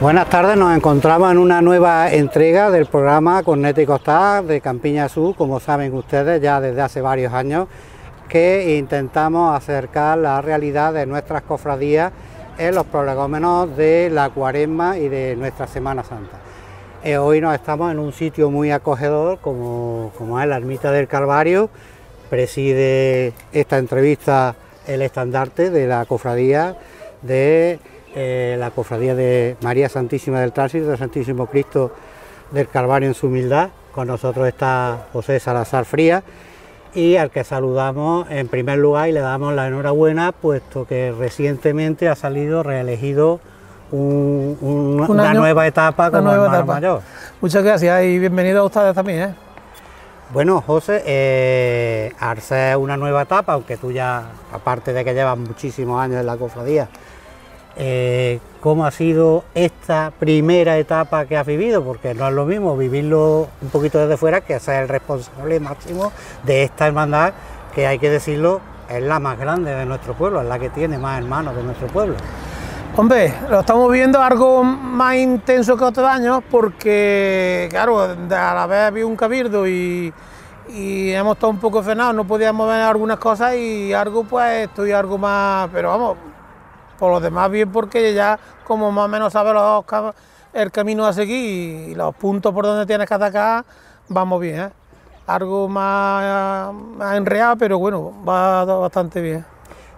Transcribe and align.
Buenas 0.00 0.30
tardes, 0.30 0.56
nos 0.56 0.76
encontramos 0.76 1.32
en 1.32 1.38
una 1.38 1.60
nueva 1.60 2.12
entrega 2.12 2.70
del 2.70 2.86
programa 2.86 3.42
Corneta 3.42 3.82
y 3.82 3.86
Costar 3.86 4.44
de 4.44 4.60
Campiña 4.60 5.08
Sur, 5.08 5.34
como 5.34 5.58
saben 5.58 5.92
ustedes 5.92 6.40
ya 6.40 6.60
desde 6.60 6.80
hace 6.80 7.00
varios 7.00 7.32
años, 7.32 7.66
que 8.28 8.76
intentamos 8.78 9.56
acercar 9.56 10.18
la 10.18 10.40
realidad 10.40 10.92
de 10.92 11.04
nuestras 11.04 11.42
cofradías 11.42 12.12
en 12.58 12.76
los 12.76 12.86
prolegómenos 12.86 13.76
de 13.76 14.08
la 14.08 14.30
cuaresma 14.30 14.96
y 14.98 15.08
de 15.08 15.34
nuestra 15.34 15.66
Semana 15.66 16.04
Santa. 16.04 16.38
Eh, 17.02 17.18
hoy 17.18 17.40
nos 17.40 17.52
estamos 17.56 17.90
en 17.90 17.98
un 17.98 18.12
sitio 18.12 18.52
muy 18.52 18.70
acogedor 18.70 19.40
como 19.40 20.40
es 20.40 20.46
la 20.46 20.58
Ermita 20.58 20.92
del 20.92 21.08
Calvario, 21.08 21.70
preside 22.30 23.32
esta 23.52 23.78
entrevista 23.78 24.54
el 24.86 25.02
estandarte 25.02 25.70
de 25.70 25.88
la 25.88 26.04
cofradía 26.04 26.76
de 27.22 27.80
eh, 28.14 28.56
la 28.58 28.70
cofradía 28.70 29.14
de 29.14 29.56
María 29.62 29.88
Santísima 29.88 30.40
del 30.40 30.52
Tránsito, 30.52 30.88
del 30.88 30.98
Santísimo 30.98 31.46
Cristo 31.46 31.92
del 32.50 32.68
Calvario 32.68 33.08
en 33.08 33.14
su 33.14 33.28
humildad. 33.28 33.70
Con 33.92 34.08
nosotros 34.08 34.46
está 34.46 35.06
José 35.12 35.40
Salazar 35.40 35.84
Fría 35.84 36.22
y 36.94 37.16
al 37.16 37.30
que 37.30 37.44
saludamos 37.44 38.30
en 38.30 38.48
primer 38.48 38.78
lugar 38.78 39.08
y 39.08 39.12
le 39.12 39.20
damos 39.20 39.54
la 39.54 39.66
enhorabuena, 39.66 40.32
puesto 40.32 40.86
que 40.86 41.12
recientemente 41.16 42.08
ha 42.08 42.14
salido 42.14 42.62
reelegido 42.62 43.40
una 43.90 45.34
nueva 45.34 45.66
etapa 45.66 46.10
como 46.10 46.30
hermano 46.32 46.66
mayor. 46.66 47.02
Muchas 47.40 47.62
gracias 47.62 48.04
y 48.04 48.18
bienvenido 48.18 48.60
a 48.60 48.64
ustedes 48.64 48.94
también. 48.94 49.30
¿eh? 49.30 49.34
Bueno, 50.32 50.60
José, 50.60 51.02
eh, 51.06 52.12
al 52.20 52.40
ser 52.40 52.76
una 52.76 52.96
nueva 52.98 53.22
etapa, 53.22 53.54
aunque 53.54 53.78
tú 53.78 53.90
ya, 53.90 54.24
aparte 54.52 54.92
de 54.92 55.04
que 55.04 55.14
llevas 55.14 55.38
muchísimos 55.38 56.00
años 56.00 56.20
en 56.20 56.26
la 56.26 56.36
cofradía, 56.36 56.88
eh, 57.78 58.40
cómo 58.60 58.84
ha 58.84 58.90
sido 58.90 59.44
esta 59.54 60.12
primera 60.18 60.76
etapa 60.78 61.26
que 61.26 61.36
has 61.36 61.46
vivido, 61.46 61.84
porque 61.84 62.12
no 62.12 62.26
es 62.26 62.34
lo 62.34 62.44
mismo 62.44 62.76
vivirlo 62.76 63.48
un 63.62 63.70
poquito 63.70 64.00
desde 64.00 64.16
fuera 64.16 64.40
que 64.40 64.58
ser 64.58 64.82
el 64.82 64.88
responsable 64.88 65.60
máximo 65.60 66.12
de 66.42 66.64
esta 66.64 66.88
hermandad, 66.88 67.32
que 67.72 67.86
hay 67.86 68.00
que 68.00 68.10
decirlo, 68.10 68.60
es 68.90 69.02
la 69.02 69.20
más 69.20 69.38
grande 69.38 69.72
de 69.72 69.86
nuestro 69.86 70.14
pueblo, 70.14 70.40
es 70.42 70.48
la 70.48 70.58
que 70.58 70.70
tiene 70.70 70.98
más 70.98 71.18
hermanos 71.18 71.54
de 71.54 71.62
nuestro 71.62 71.86
pueblo. 71.86 72.16
Hombre, 72.96 73.32
lo 73.48 73.60
estamos 73.60 73.92
viendo 73.92 74.20
algo 74.20 74.64
más 74.64 75.14
intenso 75.14 75.76
que 75.76 75.84
otros 75.84 76.08
años 76.08 76.42
porque, 76.50 77.68
claro, 77.70 78.00
a 78.00 78.54
la 78.54 78.66
vez 78.66 78.80
había 78.80 79.06
un 79.06 79.14
cabildo 79.14 79.68
y, 79.68 80.12
y 80.68 81.12
hemos 81.12 81.36
estado 81.36 81.50
un 81.50 81.60
poco 81.60 81.80
frenados, 81.80 82.14
no 82.16 82.26
podíamos 82.26 82.66
ver 82.66 82.80
algunas 82.80 83.18
cosas 83.18 83.54
y 83.54 83.92
algo, 83.92 84.24
pues 84.24 84.66
estoy 84.66 84.90
algo 84.90 85.16
más, 85.16 85.68
pero 85.72 85.90
vamos, 85.90 86.16
por 86.98 87.12
lo 87.12 87.20
demás 87.20 87.50
bien 87.50 87.70
porque 87.70 88.12
ya 88.12 88.38
como 88.64 88.90
más 88.90 89.06
o 89.06 89.08
menos 89.08 89.32
sabes 89.32 89.54
el 90.52 90.70
camino 90.70 91.06
a 91.06 91.12
seguir 91.12 91.90
y 91.90 91.94
los 91.94 92.14
puntos 92.14 92.52
por 92.52 92.64
donde 92.64 92.86
tienes 92.86 93.06
que 93.06 93.14
atacar, 93.14 93.64
vamos 94.08 94.40
bien. 94.40 94.60
¿eh? 94.60 94.70
Algo 95.26 95.68
más, 95.68 96.74
enreado, 97.14 97.56
pero 97.56 97.78
bueno, 97.78 98.12
va 98.26 98.64
bastante 98.64 99.20
bien. 99.20 99.44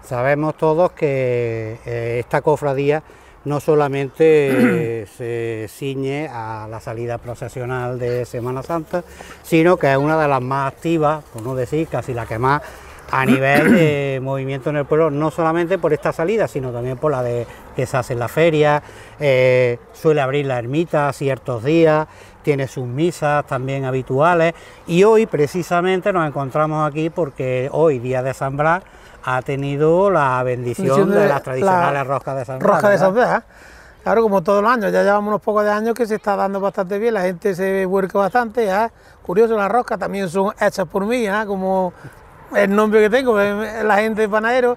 Sabemos 0.03 0.56
todos 0.56 0.91
que 0.93 1.78
eh, 1.87 2.19
esta 2.19 2.43
cofradía 2.43 3.03
no 3.44 3.61
solamente 3.61 5.06
se 5.17 5.67
ciñe 5.69 6.28
a 6.28 6.67
la 6.69 6.81
salida 6.81 7.19
procesional 7.19 7.99
de 7.99 8.25
Semana 8.25 8.62
Santa, 8.62 9.05
sino 9.43 9.77
que 9.77 9.91
es 9.91 9.97
una 9.97 10.21
de 10.21 10.28
las 10.28 10.43
más 10.43 10.72
activas, 10.72 11.25
por 11.32 11.43
no 11.43 11.55
decir 11.55 11.87
casi 11.88 12.12
la 12.12 12.27
que 12.27 12.38
más 12.38 12.62
a 13.10 13.26
nivel 13.26 13.72
de 13.72 14.21
movimiento 14.22 14.71
en 14.71 14.76
el 14.76 14.84
pueblo, 14.84 15.10
no 15.10 15.31
solamente 15.31 15.78
por 15.78 15.93
esta 15.93 16.12
salida, 16.12 16.48
sino 16.48 16.71
también 16.71 16.98
por 16.98 17.12
la 17.12 17.22
de 17.22 17.47
que 17.75 17.87
se 17.87 17.97
hace 17.97 18.12
en 18.12 18.19
la 18.19 18.28
feria, 18.28 18.82
eh, 19.19 19.78
suele 19.93 20.21
abrir 20.21 20.47
la 20.47 20.59
ermita 20.59 21.12
ciertos 21.12 21.65
días, 21.65 22.06
tiene 22.43 22.69
sus 22.69 22.87
misas 22.87 23.47
también 23.47 23.84
habituales 23.84 24.54
y 24.87 25.04
hoy 25.04 25.26
precisamente 25.26 26.12
nos 26.12 26.26
encontramos 26.26 26.88
aquí 26.88 27.10
porque 27.10 27.69
hoy, 27.72 27.99
día 27.99 28.22
de 28.22 28.34
San 28.34 28.56
Blas, 28.56 28.82
ha 29.22 29.43
tenido 29.43 30.10
la 30.10 30.43
bendición 30.43 31.10
de, 31.10 31.28
las 31.28 31.43
tradicionales 31.43 32.06
roscas 32.06 32.37
de 32.37 32.44
San 32.44 32.59
Blas. 32.59 32.70
Rosca 32.70 32.88
de 32.88 32.99
San 32.99 33.12
Blas, 33.12 33.43
claro, 34.03 34.22
como 34.22 34.43
todos 34.43 34.62
los 34.62 34.72
años, 34.72 34.93
ya 34.93 35.03
llevamos 35.03 35.28
unos 35.28 35.43
pocos 35.43 35.65
de 35.65 35.70
años 35.70 35.94
que 35.94 36.06
se 36.06 36.15
está 36.15 36.37
dando 36.37 36.60
bastante 36.60 36.99
bien, 36.99 37.15
la 37.15 37.22
gente 37.22 37.54
se 37.54 37.84
vuelca 37.84 38.19
bastante, 38.19 38.70
curioso, 39.22 39.56
las 39.56 39.70
roscas 39.70 39.99
también 39.99 40.28
son 40.28 40.54
hechas 40.59 40.87
por 40.87 41.04
mí, 41.04 41.26
como 41.47 41.93
el 42.56 42.75
nombre 42.75 43.00
que 43.00 43.11
tengo, 43.11 43.38
la 43.38 43.97
gente 43.99 44.22
de 44.22 44.28
panadero. 44.28 44.77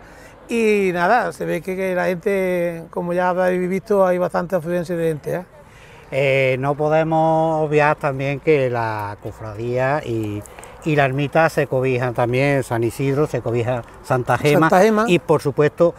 Y 0.49 0.91
nada, 0.93 1.31
se 1.31 1.45
ve 1.45 1.61
que, 1.61 1.95
la 1.95 2.05
gente, 2.05 2.83
como 2.89 3.13
ya 3.13 3.29
habéis 3.29 3.69
visto, 3.69 4.05
hay 4.05 4.17
bastante 4.17 4.55
afluencia 4.55 4.95
de 4.95 5.07
gente. 5.07 5.35
¿eh? 5.35 5.45
Eh, 6.11 6.57
no 6.59 6.75
podemos 6.75 7.65
obviar 7.65 7.95
también 7.95 8.39
que 8.39 8.69
la 8.69 9.17
cofradía 9.21 10.01
y, 10.05 10.43
la 10.85 11.05
ermita 11.05 11.49
se 11.49 11.65
cobijan 11.65 12.13
también, 12.13 12.61
San 12.61 12.83
Isidro, 12.83 13.25
se 13.25 13.41
cobija 13.41 13.83
Santa 14.03 14.37
Gema, 14.37 14.69
y 15.07 15.17
por 15.17 15.41
supuesto 15.41 15.95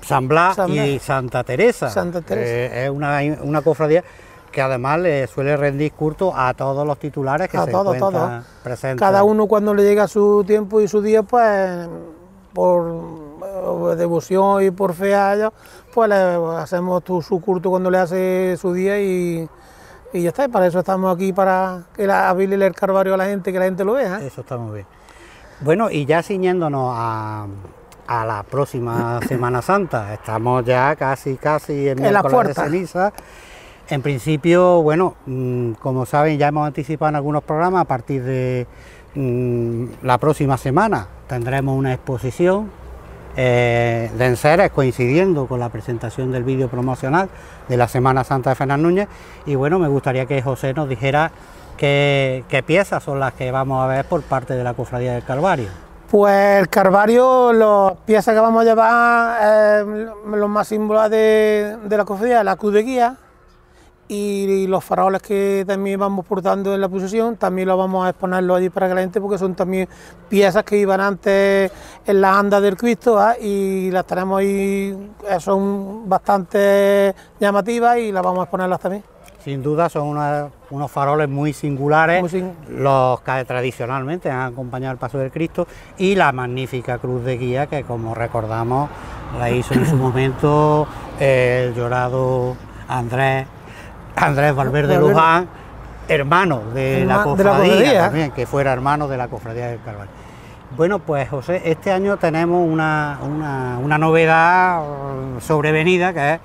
San 0.00 0.26
Blas, 0.26 0.58
y 0.68 0.98
Santa 0.98 1.44
Teresa. 1.44 1.90
Santa 1.90 2.22
Teresa. 2.22 2.50
Eh, 2.50 2.84
es 2.84 2.90
una, 2.90 3.20
una 3.42 3.60
cofradía 3.60 4.02
que 4.52 4.62
además 4.62 5.00
le 5.00 5.26
suele 5.26 5.56
rendir 5.56 5.92
culto 5.92 6.32
a 6.36 6.54
todos 6.54 6.86
los 6.86 6.98
titulares 6.98 7.48
que 7.48 7.58
se 7.58 7.70
encuentran 7.70 8.44
presentes. 8.62 9.00
Cada 9.00 9.24
uno 9.24 9.46
cuando 9.46 9.74
le 9.74 9.82
llega 9.82 10.06
su 10.06 10.44
tiempo 10.46 10.80
y 10.80 10.86
su 10.86 11.02
día, 11.02 11.22
pues 11.22 11.88
por 12.52 13.96
devoción 13.96 14.62
y 14.62 14.70
por 14.70 14.94
fe 14.94 15.14
a 15.14 15.34
ellos, 15.34 15.52
pues 15.92 16.08
le 16.08 16.16
hacemos 16.58 17.02
su 17.04 17.40
culto 17.40 17.70
cuando 17.70 17.90
le 17.90 17.98
hace 17.98 18.56
su 18.60 18.72
día 18.72 19.00
y, 19.00 19.48
ya 20.12 20.28
está. 20.28 20.48
para 20.48 20.66
eso 20.66 20.78
estamos 20.78 21.14
aquí, 21.14 21.32
para 21.32 21.84
que 21.94 22.06
la, 22.06 22.28
abrirle 22.28 22.66
el 22.66 22.74
carvario 22.74 23.14
a 23.14 23.16
la 23.16 23.24
gente, 23.24 23.52
que 23.52 23.58
la 23.58 23.64
gente 23.64 23.84
lo 23.84 23.94
vea. 23.94 24.20
¿eh? 24.20 24.26
Eso 24.26 24.42
está 24.42 24.56
muy 24.58 24.74
bien. 24.74 24.86
Bueno, 25.60 25.90
y 25.90 26.04
ya 26.04 26.22
ciñéndonos 26.22 26.92
a, 26.94 27.46
la 28.08 28.42
próxima 28.42 29.20
Semana 29.26 29.62
Santa, 29.62 30.12
estamos 30.12 30.64
ya 30.66 30.94
casi, 30.96 31.36
casi 31.36 31.88
en, 31.88 32.04
en 32.04 32.12
la 32.12 32.22
de 32.22 32.52
ceniza. 32.52 33.12
En 33.88 34.00
principio, 34.02 34.82
bueno, 34.82 35.16
mm, 35.26 35.72
como 35.72 36.06
saben, 36.06 36.38
ya 36.38 36.48
hemos 36.48 36.66
anticipado 36.66 37.10
en 37.10 37.16
algunos 37.16 37.42
programas, 37.42 37.82
a 37.82 37.84
partir 37.84 38.22
de 38.22 38.66
mm, 39.14 39.84
la 40.02 40.18
próxima 40.18 40.56
semana 40.56 41.08
tendremos 41.26 41.76
una 41.76 41.92
exposición 41.92 42.70
eh, 43.34 44.10
de 44.16 44.26
enseres 44.26 44.70
coincidiendo 44.70 45.46
con 45.46 45.58
la 45.58 45.70
presentación 45.70 46.32
del 46.32 46.44
vídeo 46.44 46.68
promocional 46.68 47.30
de 47.68 47.76
la 47.78 47.88
Semana 47.88 48.24
Santa 48.24 48.50
de 48.50 48.56
Fernán 48.56 48.82
Núñez. 48.82 49.08
Y 49.46 49.54
bueno, 49.54 49.78
me 49.78 49.88
gustaría 49.88 50.26
que 50.26 50.42
José 50.42 50.74
nos 50.74 50.88
dijera 50.88 51.32
qué, 51.78 52.64
piezas 52.66 53.02
son 53.02 53.20
las 53.20 53.32
que 53.32 53.50
vamos 53.50 53.82
a 53.82 53.86
ver 53.86 54.04
por 54.04 54.22
parte 54.22 54.54
de 54.54 54.62
la 54.62 54.74
Cofradía 54.74 55.14
del 55.14 55.24
Calvario. 55.24 55.68
Pues 56.10 56.60
el 56.60 56.68
Calvario, 56.68 57.54
las 57.54 57.94
piezas 58.04 58.34
que 58.34 58.40
vamos 58.40 58.60
a 58.60 58.64
llevar, 58.64 59.38
eh, 59.42 60.06
los 60.26 60.50
más 60.50 60.68
símbolos 60.68 61.08
de, 61.08 61.78
de 61.82 61.96
la 61.96 62.04
cofradía, 62.04 62.44
la 62.44 62.56
cruz 62.56 62.74
de 62.74 62.82
guía, 62.82 63.16
y 64.08 64.66
los 64.66 64.84
faroles 64.84 65.22
que 65.22 65.64
también 65.66 65.98
vamos 65.98 66.26
portando 66.26 66.74
en 66.74 66.80
la 66.80 66.88
procesión, 66.88 67.36
también 67.36 67.68
los 67.68 67.78
vamos 67.78 68.04
a 68.04 68.10
exponerlo 68.10 68.54
allí 68.54 68.68
para 68.68 68.88
que 68.88 68.94
la 68.94 69.00
gente, 69.00 69.20
porque 69.20 69.38
son 69.38 69.54
también 69.54 69.88
piezas 70.28 70.64
que 70.64 70.76
iban 70.76 71.00
antes 71.00 71.72
en 72.06 72.20
la 72.20 72.38
anda 72.38 72.60
del 72.60 72.76
Cristo 72.76 73.18
¿ah? 73.18 73.36
y 73.40 73.90
las 73.90 74.06
tenemos 74.06 74.40
ahí, 74.40 75.12
eh, 75.28 75.40
son 75.40 76.08
bastante 76.08 77.14
llamativas 77.40 77.98
y 77.98 78.12
las 78.12 78.22
vamos 78.22 78.40
a 78.40 78.42
exponerlas 78.44 78.80
también. 78.80 79.04
Sin 79.42 79.60
duda 79.60 79.88
son 79.88 80.16
unos 80.70 80.90
faroles 80.90 81.28
muy 81.28 81.52
singulares, 81.52 82.22
los 82.68 83.20
que 83.22 83.44
tradicionalmente 83.44 84.30
han 84.30 84.52
acompañado 84.52 84.92
el 84.92 84.98
paso 84.98 85.18
del 85.18 85.32
Cristo 85.32 85.66
y 85.98 86.14
la 86.14 86.30
magnífica 86.30 86.98
cruz 86.98 87.24
de 87.24 87.38
guía 87.38 87.66
que 87.66 87.82
como 87.82 88.14
recordamos 88.14 88.88
la 89.38 89.50
hizo 89.50 89.74
en 89.74 89.84
su 89.84 89.96
momento 89.96 90.86
el 91.18 91.74
llorado 91.74 92.56
Andrés 92.86 93.48
Andrés 94.16 94.54
Valverde 94.54 94.98
Luján, 94.98 95.48
hermano 96.08 96.62
de 96.74 97.04
la, 97.04 97.22
cofradía, 97.22 98.00
también, 98.04 98.30
que 98.32 98.46
fuera 98.46 98.72
hermano 98.72 99.08
de 99.08 99.16
la 99.16 99.28
cofradía 99.28 99.68
del 99.68 99.80
Calvario. 99.82 100.12
Bueno, 100.76 101.00
pues 101.00 101.28
José, 101.28 101.60
este 101.66 101.92
año 101.92 102.16
tenemos 102.16 102.66
una, 102.66 103.18
novedad 103.98 104.82
sobrevenida 105.40 106.14
que 106.14 106.34
es 106.34 106.40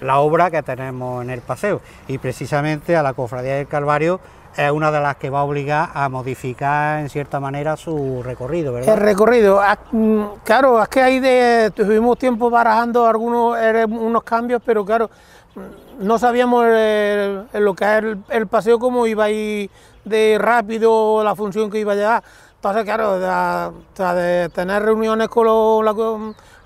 la 0.00 0.18
obra 0.18 0.50
que 0.50 0.62
tenemos 0.62 1.22
en 1.22 1.30
el 1.30 1.40
paseo 1.40 1.80
y 2.06 2.18
precisamente 2.18 2.96
a 2.96 3.02
la 3.02 3.14
cofradía 3.14 3.56
del 3.56 3.68
Calvario 3.68 4.20
es 4.56 4.70
una 4.70 4.90
de 4.90 5.00
las 5.00 5.16
que 5.16 5.30
va 5.30 5.40
a 5.40 5.44
obligar 5.44 5.90
a 5.94 6.08
modificar 6.08 7.00
en 7.00 7.08
cierta 7.08 7.40
manera 7.40 7.76
su 7.76 8.22
recorrido, 8.22 8.72
¿verdad? 8.72 8.94
El 8.94 9.00
recorrido, 9.00 9.60
ah, 9.60 9.78
mm, 9.92 10.22
claro, 10.44 10.82
es 10.82 10.88
que 10.88 11.00
ahí 11.00 11.20
de, 11.20 11.70
tuvimos 11.74 12.18
tiempo 12.18 12.50
barajando 12.50 13.06
algunos 13.06 13.56
unos 13.88 14.22
cambios, 14.24 14.60
pero 14.64 14.84
claro, 14.84 15.08
mm, 15.54 15.89
no 16.00 16.18
sabíamos 16.18 16.64
lo 16.64 17.74
que 17.74 17.98
es 17.98 18.16
el, 18.30 18.46
paseo, 18.46 18.78
cómo 18.78 19.06
iba 19.06 19.24
a 19.24 19.30
ir 19.30 19.70
de 20.04 20.38
rápido, 20.38 21.22
la 21.22 21.34
función 21.34 21.70
que 21.70 21.78
iba 21.78 21.92
a 21.92 21.96
llevar. 21.96 22.22
Entonces, 22.56 22.84
claro, 22.84 23.18
de, 23.18 24.48
tener 24.50 24.82
reuniones 24.82 25.28
con 25.28 25.84
la, 25.84 25.94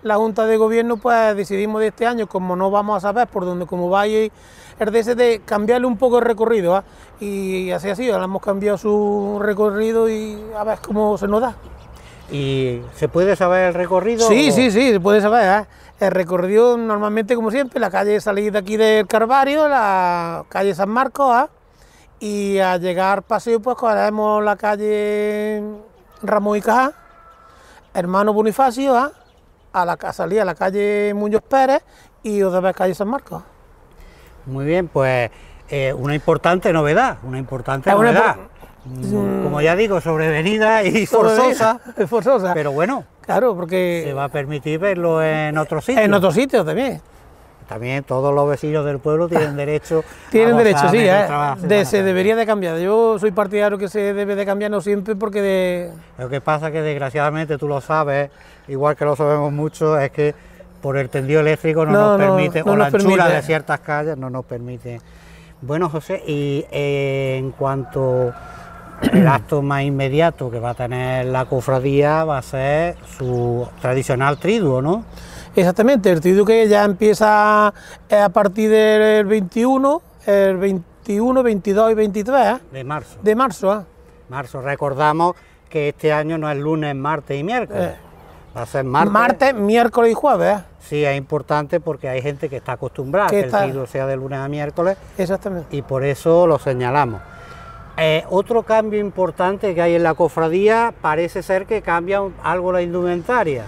la, 0.03 0.17
Junta 0.17 0.47
de 0.47 0.57
Gobierno, 0.57 0.97
pues 0.97 1.37
decidimos 1.37 1.81
de 1.81 1.89
este 1.89 2.07
año, 2.07 2.27
como 2.27 2.57
no 2.57 2.71
vamos 2.71 2.97
a 2.97 3.01
saber 3.01 3.29
por 3.29 3.45
dónde, 3.45 3.67
cómo 3.67 3.91
va 3.91 4.03
a 4.03 4.07
ir 4.07 4.33
el 4.79 4.93
DS, 4.93 5.17
de 5.17 5.43
cambiarle 5.45 5.87
un 5.87 5.97
poco 5.97 6.19
el 6.19 6.25
recorrido. 6.25 6.77
¿ah? 6.77 6.85
Y 7.21 7.71
así 7.71 7.89
ha 7.89 7.97
sido, 7.97 8.23
hemos 8.23 8.43
cambiado 8.43 8.79
su 8.79 9.39
recorrido 9.41 10.09
y 10.09 10.43
a 10.57 10.65
ver 10.65 10.79
cómo 10.85 11.19
se 11.19 11.29
nos 11.29 11.41
da. 11.41 11.55
¿Y 12.31 12.81
se 12.97 13.09
puede 13.09 13.37
saber 13.37 13.69
el 13.69 13.75
recorrido? 13.75 14.27
Sí, 14.27 14.51
sí, 14.51 14.71
sí, 14.71 14.93
se 14.93 15.01
puede 15.01 15.21
saber. 15.21 15.63
¿eh? 15.63 15.67
El 16.05 16.11
recorrido 16.11 16.77
normalmente, 16.77 17.35
como 17.35 17.51
siempre, 17.51 17.81
la 17.81 17.91
calle 17.91 18.21
salida 18.21 18.59
aquí 18.59 18.77
del 18.77 19.07
Carvario, 19.07 19.67
la 19.69 20.45
calle 20.51 20.75
San 20.75 20.91
Marcos, 20.91 21.31
¿ah? 21.33 21.49
y 22.21 22.59
al 22.59 22.79
llegar 22.83 23.23
paseo 23.23 23.59
pues 23.61 23.75
cogeremos 23.79 24.45
la 24.45 24.55
calle 24.57 25.63
Ramón 26.23 26.59
y 26.59 26.61
Cajá, 26.61 26.93
Hermano 27.95 28.35
Bonifacio, 28.35 28.95
¿ah? 28.95 29.13
a 29.73 29.87
la 29.87 29.97
salida 30.13 30.43
a 30.43 30.45
la 30.45 30.55
calle 30.55 31.15
Muñoz 31.15 31.43
Pérez 31.43 31.83
y 32.23 32.43
otra 32.43 32.61
vez 32.61 32.77
calle 32.77 32.95
San 32.95 33.09
Marcos. 33.09 33.43
Muy 34.45 34.67
bien, 34.67 34.89
pues 34.89 35.31
eh, 35.71 35.95
una 35.95 36.15
importante 36.15 36.71
novedad, 36.71 37.17
una 37.23 37.39
importante 37.39 37.91
novedad. 37.91 38.37
Mm, 38.85 39.43
como 39.43 39.63
ya 39.63 39.75
digo, 39.75 40.03
sobrevenida 40.03 40.83
y 40.83 41.07
forzosa, 41.07 41.81
forzosa, 42.07 42.53
pero 42.53 42.73
bueno, 42.73 43.05
claro, 43.25 43.55
porque 43.55 44.03
se 44.05 44.13
va 44.13 44.25
a 44.25 44.29
permitir 44.29 44.79
verlo 44.79 45.23
en 45.23 45.57
otros 45.59 45.85
sitios. 45.85 46.05
En 46.05 46.15
otros 46.15 46.35
sitios 46.35 46.65
también. 46.65 47.01
También 47.69 48.05
todos 48.05 48.35
los 48.35 48.49
vecinos 48.49 48.85
del 48.85 48.99
pueblo 48.99 49.29
tienen 49.29 49.57
derecho. 49.57 50.05
tienen 50.31 50.57
derecho, 50.57 50.89
sí, 50.91 50.99
¿eh? 51.01 51.85
se 51.85 52.03
debería 52.03 52.37
de 52.37 52.47
cambiar. 52.47 52.79
Yo 52.79 53.19
soy 53.19 53.31
partidario 53.31 53.79
que 53.79 53.89
se 53.89 54.13
debe 54.13 54.35
de 54.37 54.45
cambiar, 54.45 54.71
no 54.71 54.81
siempre, 54.81 55.17
porque 55.17 55.41
de... 55.41 55.91
Lo 56.19 56.29
que 56.29 56.41
pasa 56.41 56.71
que 56.71 56.83
desgraciadamente 56.83 57.57
tú 57.57 57.67
lo 57.67 57.81
sabes, 57.81 58.31
igual 58.69 58.97
que 58.97 59.05
lo 59.05 59.17
sabemos 59.17 59.53
mucho, 59.53 59.99
es 59.99 60.11
que 60.11 60.35
por 60.83 60.99
el 60.99 61.09
tendido 61.09 61.41
eléctrico 61.41 61.87
no, 61.87 62.19
nos 62.19 62.19
permite, 62.19 62.63
o 62.63 62.77
la 62.77 62.87
anchura 62.87 63.29
de 63.29 63.41
ciertas 63.41 63.81
calles 63.81 64.19
no 64.19 64.29
nos 64.29 64.45
permite. 64.45 65.01
Bueno, 65.63 65.89
José, 65.89 66.23
y 66.27 66.67
eh, 66.71 67.37
en 67.39 67.53
cuanto 67.53 68.35
el 69.03 69.27
acto 69.29 69.63
más 69.63 69.83
inmediato 69.83 70.51
que 70.51 70.61
va 70.61 70.71
a 70.71 70.75
tener 70.75 71.27
la 71.27 71.45
cofradía 71.47 72.25
va 72.25 72.39
a 72.39 72.43
ser 72.43 72.97
su 73.17 73.67
tradicional 73.81 74.39
triduo, 74.39 74.81
¿no? 74.83 75.05
Exactamente, 75.57 76.11
el 76.11 76.21
triduo 76.21 76.45
que 76.45 76.67
ya 76.69 76.85
empieza 76.85 77.73
eh, 78.09 78.17
a 78.17 78.29
partir 78.29 78.71
del 78.71 79.25
21, 79.27 80.03
el 80.27 80.57
21, 80.57 81.43
22 81.43 81.93
y 81.93 81.95
23 81.95 82.37
¿eh? 82.37 82.61
de 82.73 82.85
marzo. 82.85 83.19
De 83.23 83.35
marzo, 83.35 83.87
Marzo, 84.29 84.63
recordamos 84.63 85.37
que 85.69 85.91
este 85.91 86.13
año 86.13 86.39
no 86.39 86.51
es 86.51 86.59
lunes, 86.59 86.95
martes 86.97 87.39
y 87.39 87.45
miércoles. 87.45 87.93
Va 88.57 88.63
a 88.63 88.67
ser 88.67 88.85
martes. 88.85 89.13
Martes, 89.13 89.55
miércoles 89.55 90.13
y 90.13 90.15
jueves. 90.15 90.59
Sí, 90.81 91.05
es 91.05 91.17
importante 91.17 91.81
porque 91.81 92.09
hay 92.09 92.23
gente 92.23 92.49
que 92.49 92.57
está 92.57 92.73
acostumbrada 92.73 93.27
a 93.27 93.31
que 93.31 93.41
el 93.41 93.51
triduo 93.51 93.87
sea 93.87 94.07
de 94.07 94.17
lunes 94.17 94.39
a 94.39 94.49
miércoles. 94.49 94.97
Exactamente. 95.19 95.77
Y 95.77 95.83
por 95.83 96.05
eso 96.05 96.47
lo 96.47 96.59
señalamos. 96.59 97.21
Eh, 97.97 98.25
otro 98.29 98.65
cambio 98.65 98.99
importante 98.99 99.73
que 99.73 99.81
hay 99.81 99.95
en 99.95 100.03
la 100.03 100.15
cofradía 100.15 100.93
parece 101.01 101.43
ser 101.43 101.65
que 101.65 101.81
cambia 101.81 102.23
algo 102.43 102.73
la 102.73 102.83
indumentaria. 102.83 103.65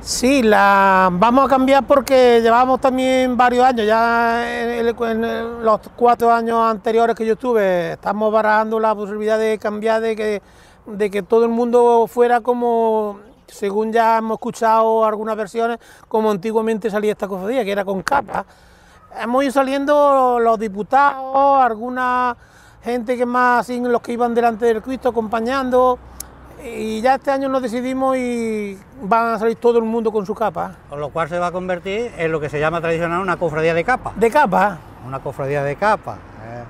Sí, 0.00 0.42
la 0.42 1.10
vamos 1.12 1.46
a 1.46 1.48
cambiar 1.48 1.86
porque 1.86 2.40
llevamos 2.42 2.80
también 2.80 3.36
varios 3.36 3.64
años, 3.64 3.86
ya 3.86 4.78
en, 4.78 4.86
los 4.86 5.80
cuatro 5.96 6.32
años 6.32 6.58
anteriores 6.62 7.14
que 7.14 7.26
yo 7.26 7.34
estuve, 7.34 7.92
estamos 7.92 8.32
barajando 8.32 8.80
la 8.80 8.94
posibilidad 8.94 9.38
de 9.38 9.58
cambiar, 9.58 10.00
de 10.00 10.16
que, 10.16 10.42
de 10.86 11.10
que 11.10 11.22
todo 11.22 11.44
el 11.44 11.50
mundo 11.50 12.06
fuera 12.08 12.40
como, 12.40 13.20
según 13.48 13.92
ya 13.92 14.18
hemos 14.18 14.36
escuchado 14.36 15.04
algunas 15.04 15.36
versiones, 15.36 15.78
como 16.08 16.30
antiguamente 16.30 16.90
salía 16.90 17.12
esta 17.12 17.28
cofradía, 17.28 17.64
que 17.64 17.72
era 17.72 17.84
con 17.84 18.02
capa. 18.02 18.46
Hemos 19.20 19.42
ido 19.42 19.52
saliendo 19.52 20.38
los 20.40 20.58
diputados, 20.58 21.60
algunas 21.60 22.36
gente 22.82 23.16
que 23.16 23.26
más 23.26 23.66
sin 23.66 23.90
los 23.90 24.00
que 24.00 24.12
iban 24.12 24.34
delante 24.34 24.66
del 24.66 24.82
Cristo 24.82 25.10
acompañando. 25.10 25.98
Y 26.64 27.00
ya 27.00 27.14
este 27.14 27.30
año 27.30 27.48
nos 27.48 27.62
decidimos 27.62 28.16
y 28.16 28.76
van 29.02 29.34
a 29.34 29.38
salir 29.38 29.56
todo 29.56 29.78
el 29.78 29.84
mundo 29.84 30.10
con 30.10 30.26
su 30.26 30.34
capa. 30.34 30.76
Con 30.88 31.00
lo 31.00 31.10
cual 31.10 31.28
se 31.28 31.38
va 31.38 31.48
a 31.48 31.52
convertir 31.52 32.10
en 32.16 32.32
lo 32.32 32.40
que 32.40 32.48
se 32.48 32.58
llama 32.58 32.80
tradicional 32.80 33.20
una 33.20 33.36
cofradía 33.36 33.74
de 33.74 33.84
capa. 33.84 34.12
De 34.16 34.30
capa. 34.30 34.78
Una 35.06 35.20
cofradía 35.20 35.62
de 35.62 35.76
capa. 35.76 36.14
Eh, 36.14 36.64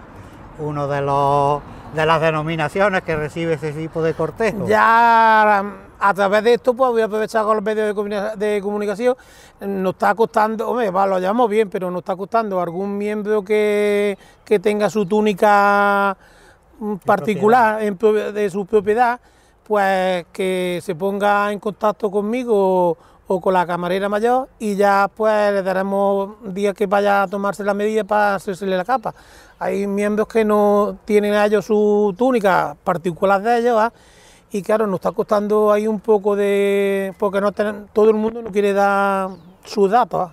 uno 0.58 0.88
de 0.88 1.00
los 1.00 1.62
de 1.94 2.04
las 2.04 2.20
denominaciones 2.20 3.02
que 3.02 3.16
recibe 3.16 3.54
ese 3.54 3.72
tipo 3.72 4.02
de 4.02 4.12
cortejo. 4.12 4.66
Ya 4.66 5.64
a 6.00 6.14
través 6.14 6.44
de 6.44 6.54
esto, 6.54 6.74
pues 6.74 6.90
voy 6.90 7.02
a 7.02 7.06
aprovechar 7.06 7.44
con 7.44 7.56
los 7.56 7.64
medios 7.64 7.94
de, 8.38 8.60
comunicación, 8.62 9.16
nos 9.60 9.94
está 9.94 10.14
costando, 10.14 10.68
hombre, 10.68 10.90
lo 10.90 11.18
llevamos 11.18 11.50
bien, 11.50 11.68
pero 11.70 11.90
nos 11.90 12.00
está 12.00 12.16
costando 12.16 12.60
algún 12.60 12.96
miembro 12.96 13.44
que, 13.44 14.16
tenga 14.62 14.88
su 14.90 15.06
túnica 15.06 16.16
particular 17.04 17.80
de 17.82 18.50
su 18.50 18.64
propiedad, 18.66 19.20
pues 19.64 20.24
que 20.32 20.80
se 20.82 20.94
ponga 20.94 21.52
en 21.52 21.58
contacto 21.58 22.10
conmigo 22.10 22.96
o 23.30 23.40
con 23.40 23.52
la 23.52 23.66
camarera 23.66 24.08
mayor 24.08 24.48
y 24.58 24.74
ya 24.74 25.10
pues 25.14 25.52
le 25.52 25.62
daremos 25.62 26.36
días 26.54 26.74
que 26.74 26.86
vaya 26.86 27.22
a 27.22 27.28
tomarse 27.28 27.62
la 27.62 27.74
medida 27.74 28.02
para 28.02 28.36
hacerse 28.36 28.64
la 28.64 28.84
capa. 28.84 29.14
Hay 29.58 29.86
miembros 29.86 30.28
que 30.28 30.44
no 30.44 30.96
tienen 31.04 31.34
a 31.34 31.44
ellos 31.44 31.66
su 31.66 32.14
túnica 32.16 32.76
particular 32.82 33.42
de 33.42 33.58
ellos, 33.58 33.76
¿ah? 33.78 33.92
Y 34.50 34.62
claro, 34.62 34.86
nos 34.86 34.96
está 34.96 35.12
costando 35.12 35.70
ahí 35.70 35.86
un 35.86 36.00
poco 36.00 36.34
de... 36.34 37.12
porque 37.18 37.40
no 37.40 37.52
todo 37.52 38.08
el 38.08 38.16
mundo 38.16 38.42
no 38.42 38.50
quiere 38.50 38.72
dar 38.72 39.30
sus 39.64 39.90
datos. 39.90 40.30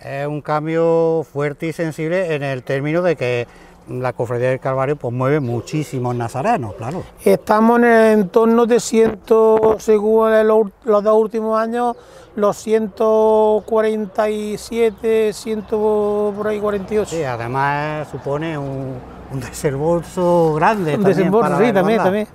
Es 0.00 0.26
un 0.26 0.40
cambio 0.40 1.26
fuerte 1.30 1.66
y 1.66 1.72
sensible 1.72 2.34
en 2.34 2.42
el 2.42 2.62
término 2.62 3.02
de 3.02 3.16
que 3.16 3.46
la 3.88 4.12
cofradía 4.12 4.50
del 4.50 4.60
Calvario 4.60 4.96
pues 4.96 5.12
mueve 5.12 5.40
muchísimos 5.40 6.14
nazarenos, 6.14 6.74
claro. 6.74 7.02
Estamos 7.24 7.80
en 7.80 7.86
el 7.86 8.20
entorno 8.20 8.66
de 8.66 8.78
ciento, 8.78 9.76
según 9.78 10.30
los, 10.46 10.68
dos 10.84 11.20
últimos 11.20 11.58
años, 11.58 11.96
los 12.36 12.56
147, 12.58 15.32
100 15.32 15.62
por 15.62 16.46
ahí 16.46 16.60
48. 16.60 17.10
Sí, 17.10 17.24
además 17.24 18.06
supone 18.10 18.56
un, 18.56 18.94
desembolso 19.32 20.54
grande. 20.54 20.94
Un 20.96 21.02
desembolso, 21.04 21.58
sí, 21.58 21.72
también, 21.72 21.98
también. 21.98 22.28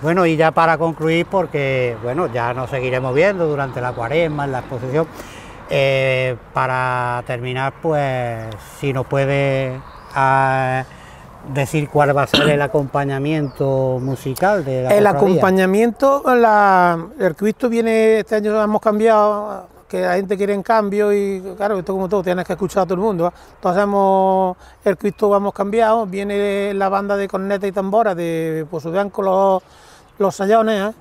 Bueno, 0.00 0.26
y 0.26 0.36
ya 0.36 0.50
para 0.50 0.76
concluir, 0.76 1.26
porque 1.26 1.96
bueno, 2.02 2.32
ya 2.32 2.52
nos 2.52 2.70
seguiremos 2.70 3.14
viendo 3.14 3.46
durante 3.46 3.80
la 3.80 3.92
cuaresma, 3.92 4.44
en 4.44 4.52
la 4.52 4.58
exposición. 4.60 5.06
Eh, 5.70 6.36
para 6.52 7.22
terminar, 7.26 7.72
pues 7.80 8.54
si 8.78 8.92
nos 8.92 9.06
puede 9.06 9.80
ah, 10.14 10.84
decir 11.52 11.88
cuál 11.88 12.16
va 12.16 12.24
a 12.24 12.26
ser 12.26 12.48
el 12.48 12.60
acompañamiento 12.60 13.98
musical 14.00 14.64
de 14.64 14.82
la 14.82 14.94
El 14.94 15.06
acompañamiento, 15.06 16.22
el 17.18 17.36
Cristo 17.36 17.68
viene, 17.68 18.20
este 18.20 18.36
año 18.36 18.62
hemos 18.62 18.80
cambiado, 18.80 19.68
que 19.94 20.02
la 20.02 20.14
gente 20.14 20.36
quiere 20.36 20.54
en 20.54 20.62
cambio 20.62 21.12
y 21.12 21.40
claro, 21.56 21.78
esto 21.78 21.92
como 21.92 22.08
todo, 22.08 22.22
tienes 22.22 22.44
que 22.44 22.54
escuchar 22.54 22.82
a 22.82 22.86
todo 22.86 22.94
el 22.94 23.00
mundo. 23.00 23.32
Entonces 23.54 23.82
hemos, 23.82 24.56
el 24.84 24.96
Cristo 24.96 25.28
vamos 25.28 25.54
cambiado, 25.54 26.04
viene 26.06 26.74
la 26.74 26.88
banda 26.88 27.16
de 27.16 27.28
corneta 27.28 27.66
y 27.66 27.72
tambora 27.72 28.14
de 28.14 28.66
Pozo 28.70 28.90
Blanco, 28.90 29.22
los 29.22 29.62
los 30.18 30.34
sayones, 30.34 30.90
¿eh? 30.90 30.94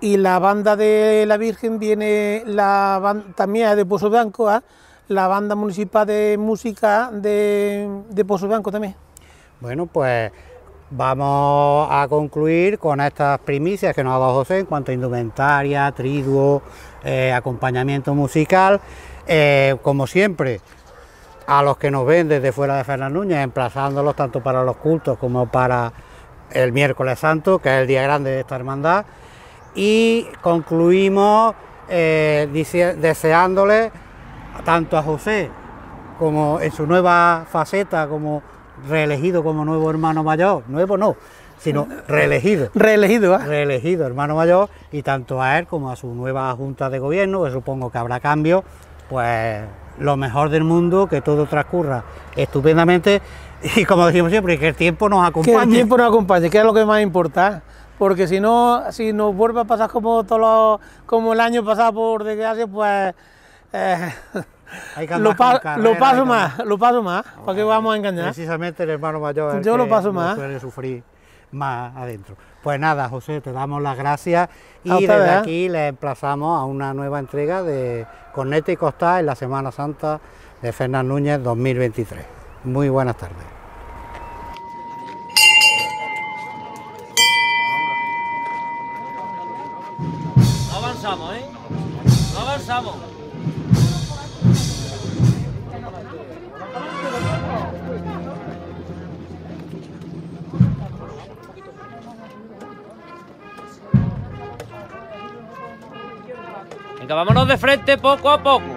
y 0.00 0.16
la 0.16 0.38
banda 0.38 0.76
de 0.76 1.24
la 1.26 1.36
Virgen 1.36 1.78
viene 1.78 2.42
la 2.46 3.22
también 3.34 3.76
de 3.76 3.84
Pozo 3.86 4.10
Blanco, 4.10 4.52
¿eh? 4.52 4.60
la 5.08 5.28
banda 5.28 5.54
municipal 5.54 6.06
de 6.06 6.36
música 6.38 7.10
de, 7.12 7.88
de 8.10 8.24
Pozo 8.24 8.48
Blanco 8.48 8.70
también. 8.70 8.94
Bueno, 9.60 9.86
pues 9.86 10.32
vamos 10.90 11.88
a 11.90 12.06
concluir 12.08 12.78
con 12.78 13.00
estas 13.00 13.38
primicias 13.40 13.94
que 13.94 14.04
nos 14.04 14.14
ha 14.14 14.18
dado 14.18 14.34
José 14.34 14.60
en 14.60 14.66
cuanto 14.66 14.90
a 14.90 14.94
indumentaria, 14.94 15.90
triduo, 15.92 16.62
eh, 17.04 17.32
acompañamiento 17.32 18.14
musical. 18.14 18.80
como 19.82 20.06
siempre, 20.06 20.60
a 21.46 21.62
los 21.62 21.76
que 21.78 21.90
nos 21.90 22.06
ven 22.06 22.28
desde 22.28 22.52
fuera 22.52 22.76
de 22.76 22.84
Fernán 22.84 23.12
Núñez, 23.12 23.38
emplazándolos 23.38 24.14
tanto 24.14 24.40
para 24.42 24.62
los 24.62 24.76
cultos 24.76 25.18
como 25.18 25.46
para 25.46 25.92
el 26.50 26.72
miércoles 26.72 27.18
santo, 27.18 27.58
que 27.58 27.68
es 27.68 27.80
el 27.82 27.86
día 27.86 28.02
grande 28.02 28.30
de 28.30 28.40
esta 28.40 28.56
hermandad, 28.56 29.04
y 29.74 30.26
concluimos 30.40 31.54
eh, 31.88 32.48
deseándole 32.98 33.92
tanto 34.64 34.96
a 34.96 35.02
José 35.02 35.50
como 36.18 36.60
en 36.60 36.72
su 36.72 36.86
nueva 36.86 37.44
faceta 37.48 38.08
como 38.08 38.42
reelegido 38.88 39.42
como 39.42 39.64
nuevo 39.64 39.90
hermano 39.90 40.22
mayor, 40.22 40.64
nuevo 40.68 40.96
no, 40.96 41.16
sino 41.58 41.88
reelegido. 42.08 42.70
Reelegido, 42.74 43.34
¿eh? 43.36 43.46
Reelegido 43.46 44.06
hermano 44.06 44.36
mayor 44.36 44.68
y 44.92 45.02
tanto 45.02 45.40
a 45.42 45.58
él 45.58 45.66
como 45.66 45.90
a 45.90 45.96
su 45.96 46.08
nueva 46.14 46.52
junta 46.54 46.90
de 46.90 46.98
gobierno, 46.98 47.44
que 47.44 47.50
supongo 47.50 47.90
que 47.90 47.98
habrá 47.98 48.20
cambio, 48.20 48.64
pues 49.08 49.62
lo 49.98 50.16
mejor 50.16 50.50
del 50.50 50.64
mundo, 50.64 51.06
que 51.06 51.20
todo 51.22 51.46
transcurra 51.46 52.04
estupendamente 52.36 53.22
y 53.74 53.84
como 53.84 54.06
decimos 54.06 54.30
siempre, 54.30 54.58
que 54.58 54.68
el 54.68 54.74
tiempo 54.74 55.08
nos 55.08 55.26
acompañe. 55.26 55.56
Que 55.56 55.62
el 55.64 55.70
tiempo 55.70 55.96
nos 55.96 56.08
acompañe, 56.08 56.50
que 56.50 56.58
es 56.58 56.64
lo 56.64 56.74
que 56.74 56.84
más 56.84 57.02
importa. 57.02 57.62
Porque 57.98 58.26
si 58.26 58.40
no, 58.40 58.92
si 58.92 59.12
nos 59.14 59.34
vuelve 59.34 59.60
a 59.60 59.64
pasar 59.64 59.88
como 59.88 60.22
todos 60.24 60.80
como 61.06 61.32
el 61.32 61.40
año 61.40 61.64
pasado 61.64 61.94
por 61.94 62.24
desgracia, 62.24 62.66
pues 62.66 63.14
eh, 63.72 64.12
lo, 65.18 65.36
paso 65.36 66.26
más, 66.26 66.58
lo 66.64 66.78
paso 66.78 67.02
más, 67.02 67.24
¿para 67.44 67.56
qué 67.56 67.62
vamos 67.62 67.94
a 67.94 67.96
engañar? 67.96 68.24
Precisamente 68.26 68.82
el 68.82 68.90
hermano 68.90 69.20
mayor 69.20 69.62
Yo 69.62 69.76
lo 69.76 69.88
paso 69.88 70.12
más. 70.12 70.36
suele 70.36 70.58
sufrir 70.60 71.02
más 71.52 71.96
adentro. 71.96 72.36
Pues 72.62 72.80
nada, 72.80 73.08
José, 73.08 73.40
te 73.40 73.52
damos 73.52 73.80
las 73.80 73.96
gracias 73.96 74.48
y 74.82 75.06
desde 75.06 75.26
¿eh? 75.26 75.30
aquí 75.30 75.68
le 75.68 75.88
emplazamos 75.88 76.60
a 76.60 76.64
una 76.64 76.92
nueva 76.94 77.18
entrega 77.18 77.62
de 77.62 78.06
Corneta 78.32 78.72
y 78.72 78.76
Costa 78.76 79.20
en 79.20 79.26
la 79.26 79.34
Semana 79.34 79.70
Santa 79.70 80.20
de 80.60 80.72
Fernán 80.72 81.06
Núñez 81.08 81.42
2023. 81.42 82.24
Muy 82.64 82.88
buenas 82.88 83.16
tardes. 83.16 83.36
No 90.68 90.76
avanzamos, 90.76 91.36
¿eh? 91.36 91.46
No 92.34 92.40
avanzamos. 92.40 93.25
Venga, 107.06 107.14
vámonos 107.14 107.46
de 107.46 107.56
frente 107.56 107.96
poco 107.98 108.28
a 108.28 108.36
poco. 108.36 108.75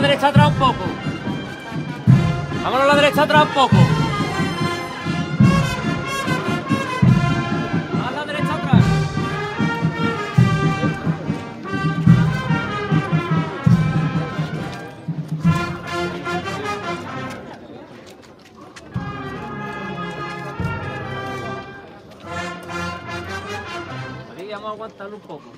La 0.00 0.06
derecha 0.06 0.28
atrás 0.28 0.48
un 0.48 0.54
poco. 0.54 0.84
Vámonos 2.62 2.82
a 2.82 2.86
la 2.86 2.94
derecha 2.94 3.22
atrás 3.22 3.46
un 3.46 3.54
poco. 3.54 3.76
A 8.06 8.10
la 8.12 8.24
derecha 8.24 8.54
atrás. 8.54 8.84
Ahí 24.38 24.48
vamos 24.52 24.68
a 24.68 24.72
aguantarlo 24.74 25.16
un 25.16 25.22
poco. 25.22 25.52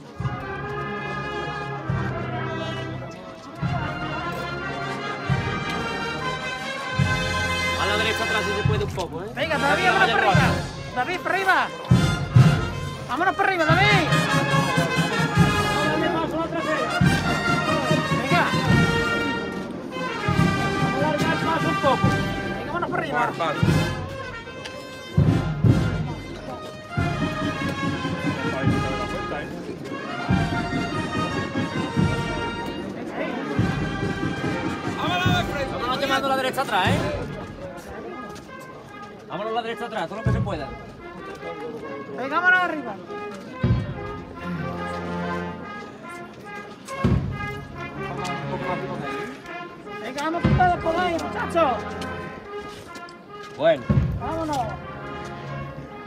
Atrás 8.22 8.44
si 8.44 8.52
se 8.62 8.68
puede 8.68 8.84
un 8.84 8.90
poco, 8.90 9.22
¿eh? 9.22 9.26
Venga, 9.34 9.58
David, 9.58 9.84
vámonos 9.86 10.10
para 10.10 10.30
arriba. 10.30 10.54
David, 10.96 11.20
para 11.20 11.34
arriba. 11.34 11.68
Vámonos 13.08 13.36
para 13.36 13.48
arriba, 13.48 13.64
David. 13.64 14.08
Venga. 18.22 18.44
Vamos 21.00 21.22
a 21.22 21.28
paso 21.44 21.68
un 21.68 21.76
poco. 21.76 22.08
Venga, 22.58 22.72
vámonos 22.72 22.90
para 22.90 23.02
arriba. 23.02 23.32
Vámonos 35.72 35.98
quemando 35.98 36.28
la 36.28 36.36
derecha 36.36 36.62
atrás, 36.62 36.88
¿eh? 36.88 37.19
La 39.54 39.62
derecha 39.62 39.86
atrás, 39.86 40.08
todo 40.08 40.18
lo 40.18 40.24
que 40.24 40.32
se 40.32 40.40
pueda. 40.40 40.68
Venga, 42.16 42.64
arriba. 42.64 42.94
Venga, 50.02 50.22
vamos 50.22 50.42
con 50.42 50.56
todos 50.56 50.76
por 50.84 50.96
ahí, 50.96 51.12
muchachos. 51.14 51.72
Bueno. 53.56 53.82
Vámonos. 54.20 54.66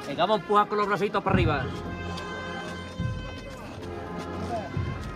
Venga, 0.07 0.23
vamos 0.23 0.37
a 0.37 0.41
empujar 0.41 0.67
con 0.67 0.77
los 0.77 0.87
bracitos 0.87 1.23
para 1.23 1.33
arriba. 1.35 1.65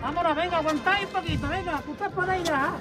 Vámonos, 0.02 0.36
venga, 0.36 0.56
aguantáis 0.58 1.06
un 1.06 1.12
poquito, 1.12 1.48
venga, 1.48 1.82
que 1.82 1.90
ustedes 1.90 2.12
podéis 2.12 2.44
ya. 2.44 2.72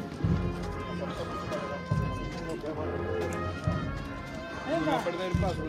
Venga. 4.67 4.97
perder 4.99 5.31
el 5.31 5.37
paso, 5.37 5.63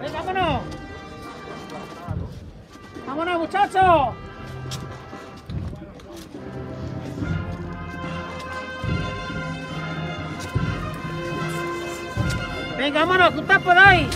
Venga, 0.00 0.22
vámonos. 0.22 0.62
Vámonos, 3.06 3.38
muchachos. 3.38 4.14
Venga, 12.78 13.04
vámonos, 13.04 13.34
que 13.34 13.58
por 13.60 13.78
ahí. 13.78 14.08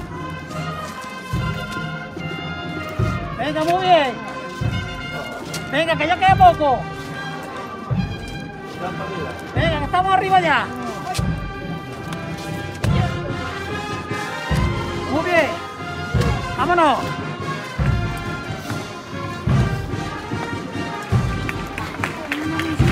Venga, 3.39 3.65
muy 3.65 3.83
bien. 3.83 4.15
Venga, 5.71 5.97
que 5.97 6.07
ya 6.07 6.17
queda 6.17 6.37
poco. 6.37 6.79
Venga, 9.55 9.79
que 9.79 9.85
estamos 9.85 10.15
arriba 10.15 10.41
ya. 10.41 10.84
Vámonos. 16.67 16.99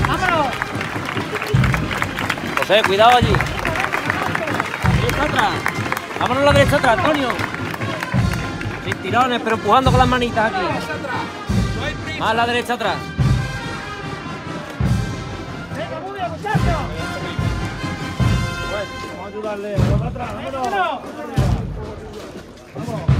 Vámonos. 0.07 0.47
José, 2.59 2.81
cuidado 2.83 3.17
allí. 3.17 3.33
Derecha 5.01 5.23
atrás. 5.23 5.53
Vámonos 6.19 6.43
a 6.43 6.45
la 6.45 6.53
derecha 6.53 6.75
atrás, 6.75 6.99
Antonio. 6.99 7.29
Sin 8.83 8.95
tirones, 8.97 9.41
pero 9.43 9.55
empujando 9.55 9.89
con 9.89 9.97
las 9.97 10.07
manitas 10.07 10.53
aquí. 10.53 12.19
Más 12.19 12.29
a 12.29 12.33
la 12.35 12.45
derecha 12.45 12.73
atrás. 12.75 12.97
Venga, 15.75 15.99
muy 15.99 16.19
bien, 16.19 16.29
muchachos. 16.29 16.61
Vamos 19.09 19.25
a 19.25 19.27
ayudarle. 19.29 19.75
Vamos 19.77 20.07
atrás, 20.07 20.29
vámonos. 20.35 20.99
Vamos. 22.75 23.12